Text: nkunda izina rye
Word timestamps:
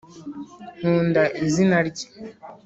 nkunda 0.77 1.23
izina 1.45 1.77
rye 1.87 2.05